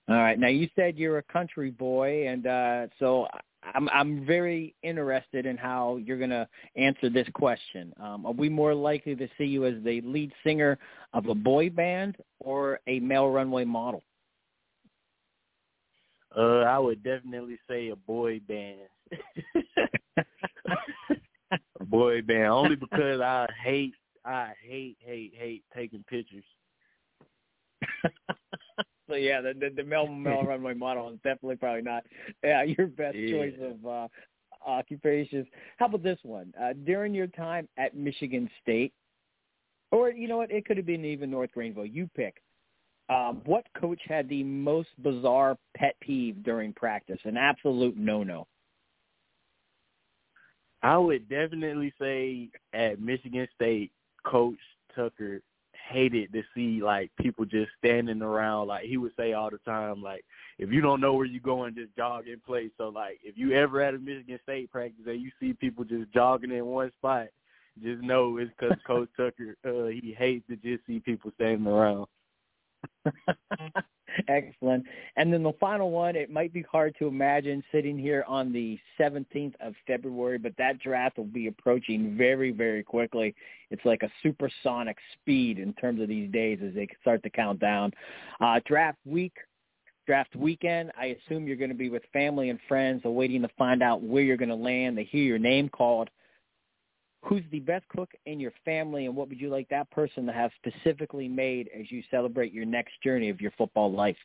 All 0.08 0.16
right. 0.16 0.38
Now 0.38 0.48
you 0.48 0.68
said 0.76 0.98
you're 0.98 1.18
a 1.18 1.22
country 1.22 1.70
boy, 1.70 2.28
and 2.28 2.46
uh, 2.46 2.86
so 2.98 3.26
I'm 3.74 3.88
I'm 3.88 4.26
very 4.26 4.74
interested 4.82 5.46
in 5.46 5.56
how 5.56 5.96
you're 5.96 6.18
going 6.18 6.30
to 6.30 6.46
answer 6.76 7.08
this 7.08 7.26
question. 7.34 7.92
Um, 8.00 8.26
are 8.26 8.32
we 8.32 8.48
more 8.48 8.74
likely 8.74 9.16
to 9.16 9.28
see 9.38 9.44
you 9.44 9.64
as 9.64 9.74
the 9.82 10.00
lead 10.02 10.32
singer 10.44 10.78
of 11.12 11.26
a 11.26 11.34
boy 11.34 11.70
band 11.70 12.16
or 12.40 12.80
a 12.86 13.00
male 13.00 13.30
runway 13.30 13.64
model? 13.64 14.02
Uh, 16.36 16.62
I 16.62 16.78
would 16.78 17.02
definitely 17.02 17.58
say 17.68 17.88
a 17.88 17.96
boy 17.96 18.40
band. 18.46 18.88
boy 21.80 22.22
band 22.22 22.48
only 22.48 22.76
because 22.76 23.20
I 23.20 23.46
hate 23.62 23.94
I 24.24 24.52
hate 24.62 24.96
hate 25.00 25.32
hate 25.36 25.64
taking 25.74 26.04
pictures. 26.08 26.44
so 29.08 29.14
yeah, 29.14 29.40
the 29.40 29.54
the, 29.54 29.70
the 29.76 29.84
Mel 29.84 30.06
Mel 30.06 30.42
runway 30.46 30.74
model 30.74 31.10
is 31.10 31.18
definitely 31.24 31.56
probably 31.56 31.82
not 31.82 32.04
yeah, 32.42 32.62
your 32.62 32.86
best 32.86 33.16
yeah. 33.16 33.30
choice 33.30 33.54
of 33.60 33.86
uh 33.86 34.08
occupations. 34.66 35.46
How 35.78 35.86
about 35.86 36.02
this 36.02 36.18
one? 36.22 36.52
Uh 36.60 36.72
during 36.84 37.14
your 37.14 37.26
time 37.28 37.68
at 37.76 37.96
Michigan 37.96 38.50
State 38.62 38.92
or 39.94 40.10
you 40.10 40.26
know 40.26 40.38
what, 40.38 40.50
it 40.50 40.64
could 40.66 40.76
have 40.76 40.86
been 40.86 41.04
even 41.04 41.30
North 41.30 41.52
Greenville. 41.52 41.86
You 41.86 42.10
pick. 42.16 42.42
Um, 43.08 43.42
what 43.44 43.64
coach 43.78 44.00
had 44.08 44.28
the 44.28 44.42
most 44.42 44.88
bizarre 45.02 45.56
pet 45.76 45.94
peeve 46.00 46.42
during 46.42 46.72
practice? 46.72 47.20
An 47.24 47.36
absolute 47.36 47.96
no-no. 47.96 48.46
I 50.84 50.98
would 50.98 51.30
definitely 51.30 51.94
say 51.98 52.50
at 52.74 53.00
Michigan 53.00 53.48
State, 53.54 53.90
Coach 54.26 54.58
Tucker 54.94 55.40
hated 55.90 56.30
to 56.34 56.42
see 56.54 56.82
like 56.82 57.10
people 57.18 57.46
just 57.46 57.70
standing 57.78 58.20
around. 58.20 58.68
Like 58.68 58.84
he 58.84 58.98
would 58.98 59.12
say 59.16 59.32
all 59.32 59.48
the 59.50 59.56
time, 59.64 60.02
like 60.02 60.26
if 60.58 60.70
you 60.70 60.82
don't 60.82 61.00
know 61.00 61.14
where 61.14 61.24
you're 61.24 61.40
going, 61.40 61.74
just 61.74 61.96
jog 61.96 62.28
in 62.28 62.38
place. 62.38 62.70
So 62.76 62.90
like 62.90 63.18
if 63.24 63.38
you 63.38 63.52
ever 63.52 63.80
at 63.80 63.94
a 63.94 63.98
Michigan 63.98 64.38
State 64.42 64.70
practice 64.70 65.06
and 65.06 65.22
you 65.22 65.30
see 65.40 65.54
people 65.54 65.84
just 65.84 66.12
jogging 66.12 66.52
in 66.52 66.66
one 66.66 66.92
spot, 66.98 67.28
just 67.82 68.02
know 68.02 68.36
it's 68.36 68.50
because 68.58 68.76
Coach 68.86 69.08
Tucker 69.16 69.56
uh, 69.66 69.86
he 69.86 70.14
hates 70.16 70.46
to 70.48 70.56
just 70.56 70.86
see 70.86 71.00
people 71.00 71.32
standing 71.36 71.66
around. 71.66 72.06
Excellent. 74.28 74.84
And 75.16 75.32
then 75.32 75.42
the 75.42 75.52
final 75.58 75.90
one, 75.90 76.16
it 76.16 76.30
might 76.30 76.52
be 76.52 76.62
hard 76.62 76.94
to 76.98 77.06
imagine 77.06 77.62
sitting 77.72 77.98
here 77.98 78.24
on 78.28 78.52
the 78.52 78.78
17th 78.98 79.54
of 79.60 79.74
February, 79.86 80.38
but 80.38 80.52
that 80.58 80.78
draft 80.78 81.18
will 81.18 81.24
be 81.24 81.48
approaching 81.48 82.16
very, 82.16 82.50
very 82.50 82.82
quickly. 82.82 83.34
It's 83.70 83.84
like 83.84 84.02
a 84.02 84.10
supersonic 84.22 84.96
speed 85.14 85.58
in 85.58 85.72
terms 85.74 86.00
of 86.00 86.08
these 86.08 86.30
days 86.30 86.60
as 86.64 86.74
they 86.74 86.88
start 87.00 87.22
to 87.24 87.30
count 87.30 87.58
down. 87.60 87.92
Uh, 88.40 88.60
draft 88.66 88.98
week, 89.04 89.34
draft 90.06 90.36
weekend, 90.36 90.92
I 90.98 91.16
assume 91.26 91.46
you're 91.46 91.56
going 91.56 91.70
to 91.70 91.76
be 91.76 91.90
with 91.90 92.02
family 92.12 92.50
and 92.50 92.58
friends 92.68 93.02
awaiting 93.04 93.42
to 93.42 93.48
find 93.58 93.82
out 93.82 94.02
where 94.02 94.22
you're 94.22 94.36
going 94.36 94.48
to 94.48 94.54
land. 94.54 94.96
They 94.96 95.04
hear 95.04 95.24
your 95.24 95.38
name 95.38 95.68
called 95.68 96.10
who's 97.24 97.42
the 97.50 97.60
best 97.60 97.88
cook 97.88 98.10
in 98.26 98.38
your 98.38 98.52
family 98.64 99.06
and 99.06 99.16
what 99.16 99.28
would 99.28 99.40
you 99.40 99.48
like 99.48 99.68
that 99.70 99.90
person 99.90 100.26
to 100.26 100.32
have 100.32 100.50
specifically 100.56 101.28
made 101.28 101.70
as 101.78 101.90
you 101.90 102.02
celebrate 102.10 102.52
your 102.52 102.66
next 102.66 102.92
journey 103.02 103.30
of 103.30 103.40
your 103.40 103.52
football 103.52 103.90
life? 103.90 104.16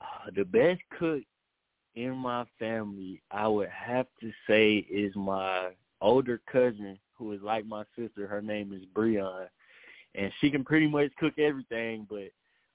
Uh, 0.00 0.30
the 0.34 0.44
best 0.44 0.80
cook 0.98 1.22
in 1.94 2.16
my 2.16 2.44
family, 2.58 3.22
I 3.30 3.46
would 3.46 3.68
have 3.68 4.06
to 4.20 4.30
say, 4.46 4.86
is 4.90 5.14
my 5.14 5.70
older 6.00 6.40
cousin 6.50 6.98
who 7.14 7.32
is 7.32 7.40
like 7.42 7.66
my 7.66 7.84
sister. 7.96 8.26
Her 8.26 8.42
name 8.42 8.72
is 8.72 8.82
Breon, 8.94 9.48
and 10.14 10.32
she 10.40 10.50
can 10.50 10.64
pretty 10.64 10.86
much 10.86 11.10
cook 11.18 11.38
everything. 11.38 12.06
But 12.08 12.30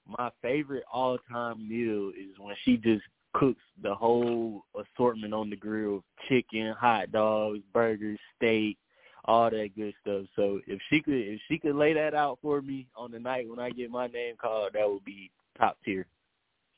my 0.06 0.30
favorite 0.42 0.84
all-time 0.92 1.68
meal 1.68 2.10
is 2.10 2.38
when 2.38 2.56
she 2.64 2.76
just 2.76 3.04
cooks 3.42 3.62
the 3.82 3.92
whole 3.92 4.62
assortment 4.78 5.34
on 5.34 5.50
the 5.50 5.56
grill: 5.56 6.04
chicken, 6.28 6.72
hot 6.78 7.10
dogs, 7.10 7.58
burgers, 7.72 8.18
steak, 8.36 8.78
all 9.24 9.50
that 9.50 9.70
good 9.74 9.92
stuff. 10.00 10.26
So 10.36 10.60
if 10.68 10.78
she 10.88 11.00
could, 11.02 11.14
if 11.14 11.40
she 11.48 11.58
could 11.58 11.74
lay 11.74 11.92
that 11.92 12.14
out 12.14 12.38
for 12.40 12.62
me 12.62 12.86
on 12.96 13.10
the 13.10 13.18
night 13.18 13.48
when 13.48 13.58
I 13.58 13.70
get 13.70 13.90
my 13.90 14.06
name 14.06 14.36
called, 14.40 14.74
that 14.74 14.88
would 14.88 15.04
be 15.04 15.28
top 15.58 15.76
tier. 15.84 16.06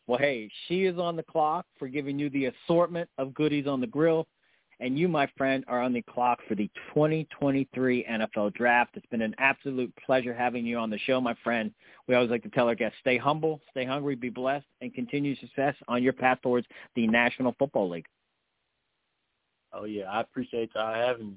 Well, 0.06 0.18
hey, 0.18 0.50
she 0.66 0.84
is 0.84 0.98
on 0.98 1.16
the 1.16 1.22
clock 1.22 1.66
for 1.78 1.86
giving 1.86 2.18
you 2.18 2.30
the 2.30 2.46
assortment 2.46 3.10
of 3.18 3.34
goodies 3.34 3.66
on 3.66 3.82
the 3.82 3.86
grill. 3.86 4.26
And 4.80 4.98
you, 4.98 5.08
my 5.08 5.28
friend, 5.36 5.64
are 5.68 5.80
on 5.80 5.92
the 5.92 6.02
clock 6.02 6.40
for 6.48 6.54
the 6.54 6.68
2023 6.94 8.06
NFL 8.10 8.54
Draft. 8.54 8.96
It's 8.96 9.06
been 9.06 9.22
an 9.22 9.34
absolute 9.38 9.92
pleasure 10.04 10.34
having 10.34 10.66
you 10.66 10.78
on 10.78 10.90
the 10.90 10.98
show, 10.98 11.20
my 11.20 11.34
friend. 11.44 11.72
We 12.08 12.14
always 12.14 12.30
like 12.30 12.42
to 12.42 12.50
tell 12.50 12.68
our 12.68 12.74
guests, 12.74 12.98
stay 13.00 13.16
humble, 13.16 13.60
stay 13.70 13.84
hungry, 13.84 14.14
be 14.14 14.30
blessed, 14.30 14.66
and 14.80 14.92
continue 14.92 15.36
success 15.36 15.74
on 15.88 16.02
your 16.02 16.12
path 16.12 16.38
towards 16.42 16.66
the 16.96 17.06
National 17.06 17.54
Football 17.58 17.90
League. 17.90 18.06
Oh, 19.72 19.84
yeah. 19.84 20.04
I 20.04 20.20
appreciate 20.20 20.70
y'all 20.74 20.94
having 20.94 21.30
me. 21.30 21.36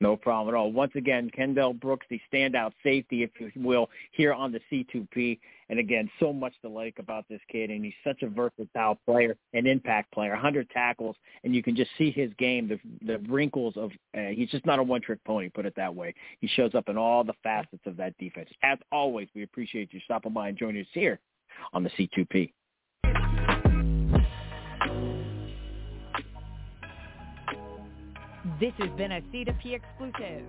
No 0.00 0.14
problem 0.14 0.54
at 0.54 0.58
all. 0.58 0.72
Once 0.72 0.92
again, 0.94 1.30
Kendell 1.36 1.78
Brooks, 1.78 2.06
the 2.10 2.20
standout 2.32 2.72
safety, 2.82 3.22
if 3.22 3.30
you 3.38 3.50
will, 3.56 3.88
here 4.12 4.34
on 4.34 4.52
the 4.52 4.60
C2P. 4.70 5.38
And 5.70 5.78
again, 5.78 6.10
so 6.20 6.34
much 6.34 6.52
to 6.62 6.68
like 6.68 6.98
about 6.98 7.24
this 7.30 7.40
kid, 7.50 7.70
and 7.70 7.82
he's 7.82 7.94
such 8.04 8.22
a 8.22 8.28
versatile 8.28 8.98
player, 9.06 9.36
an 9.54 9.66
impact 9.66 10.12
player, 10.12 10.32
100 10.32 10.68
tackles, 10.70 11.16
and 11.44 11.54
you 11.54 11.62
can 11.62 11.74
just 11.74 11.90
see 11.96 12.10
his 12.10 12.30
game, 12.38 12.68
the 12.68 12.78
the 13.06 13.18
wrinkles 13.28 13.76
of. 13.76 13.90
Uh, 14.16 14.28
he's 14.28 14.50
just 14.50 14.66
not 14.66 14.78
a 14.78 14.82
one-trick 14.82 15.22
pony, 15.24 15.48
put 15.48 15.66
it 15.66 15.74
that 15.76 15.94
way. 15.94 16.14
He 16.40 16.46
shows 16.46 16.74
up 16.74 16.88
in 16.88 16.98
all 16.98 17.24
the 17.24 17.34
facets 17.42 17.82
of 17.86 17.96
that 17.96 18.16
defense. 18.18 18.50
As 18.62 18.78
always, 18.92 19.28
we 19.34 19.42
appreciate 19.44 19.92
you 19.92 20.00
stopping 20.04 20.32
by 20.32 20.48
and 20.48 20.58
joining 20.58 20.82
us 20.82 20.88
here 20.92 21.18
on 21.72 21.82
the 21.82 21.90
C2P. 21.90 22.52
This 28.58 28.72
has 28.78 28.88
been 28.96 29.12
a 29.12 29.20
C2P 29.20 29.74
exclusive. 29.74 30.48